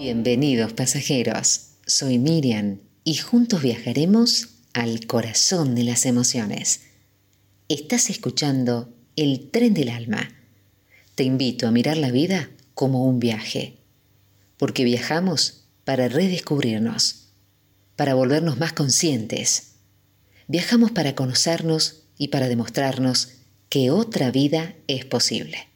[0.00, 6.84] Bienvenidos pasajeros, soy Miriam y juntos viajaremos al corazón de las emociones.
[7.68, 10.30] Estás escuchando El tren del alma.
[11.16, 13.76] Te invito a mirar la vida como un viaje,
[14.56, 17.34] porque viajamos para redescubrirnos,
[17.94, 19.74] para volvernos más conscientes.
[20.48, 23.32] Viajamos para conocernos y para demostrarnos
[23.68, 25.68] que otra vida es posible.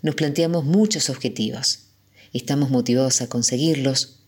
[0.00, 1.85] Nos planteamos muchos objetivos.
[2.36, 4.18] Estamos motivados a conseguirlos.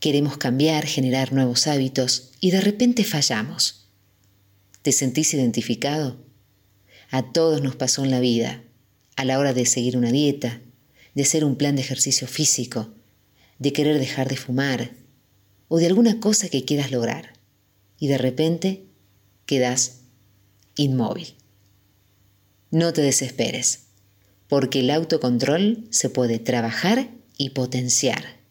[0.00, 3.90] Queremos cambiar, generar nuevos hábitos y de repente fallamos.
[4.80, 6.16] ¿Te sentís identificado?
[7.10, 8.62] A todos nos pasó en la vida,
[9.16, 10.62] a la hora de seguir una dieta,
[11.14, 12.88] de hacer un plan de ejercicio físico,
[13.58, 14.92] de querer dejar de fumar
[15.68, 17.34] o de alguna cosa que quieras lograr.
[17.98, 18.86] Y de repente
[19.44, 20.04] quedas
[20.74, 21.34] inmóvil.
[22.70, 23.80] No te desesperes
[24.48, 28.42] porque el autocontrol se puede trabajar y potenciar.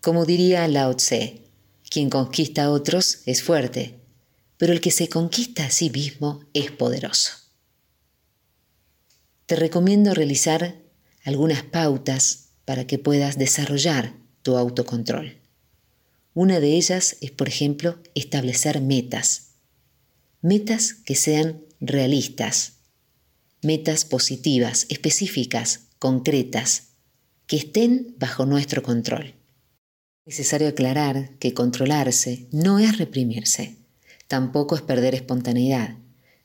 [0.00, 1.42] Como diría Lao Tse,
[1.88, 4.00] quien conquista a otros es fuerte,
[4.56, 7.32] pero el que se conquista a sí mismo es poderoso.
[9.46, 10.82] Te recomiendo realizar
[11.24, 15.36] algunas pautas para que puedas desarrollar tu autocontrol.
[16.34, 19.52] Una de ellas es, por ejemplo, establecer metas.
[20.42, 22.74] Metas que sean realistas,
[23.62, 26.88] metas positivas, específicas, concretas,
[27.46, 29.34] que estén bajo nuestro control.
[30.24, 33.76] Es necesario aclarar que controlarse no es reprimirse,
[34.26, 35.96] tampoco es perder espontaneidad,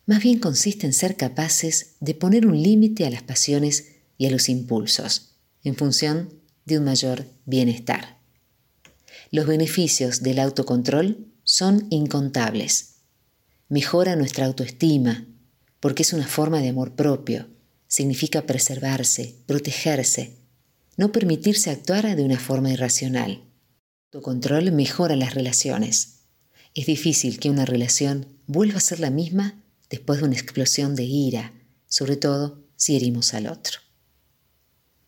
[0.05, 4.31] más bien consiste en ser capaces de poner un límite a las pasiones y a
[4.31, 6.33] los impulsos, en función
[6.65, 8.19] de un mayor bienestar.
[9.31, 12.95] Los beneficios del autocontrol son incontables.
[13.69, 15.27] Mejora nuestra autoestima,
[15.79, 17.47] porque es una forma de amor propio,
[17.87, 20.40] significa preservarse, protegerse,
[21.01, 23.31] no permitirse actuar de una forma irracional.
[23.31, 26.25] El autocontrol mejora las relaciones.
[26.75, 31.05] Es difícil que una relación vuelva a ser la misma después de una explosión de
[31.05, 31.53] ira,
[31.87, 33.79] sobre todo si herimos al otro.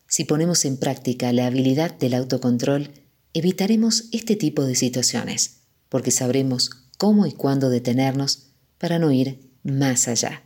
[0.08, 2.90] Si ponemos en práctica la habilidad del autocontrol,
[3.32, 10.08] evitaremos este tipo de situaciones, porque sabremos cómo y cuándo detenernos para no ir más
[10.08, 10.42] allá.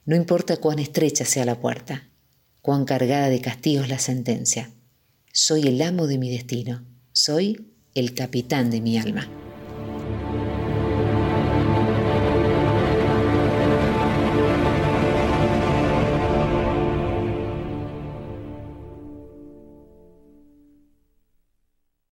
[0.04, 2.08] No importa cuán estrecha sea la puerta,
[2.62, 4.70] cuán cargada de castigos la sentencia,
[5.32, 9.39] soy el amo de mi destino, soy el capitán de mi alma.